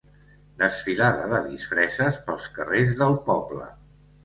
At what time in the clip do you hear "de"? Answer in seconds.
1.33-1.41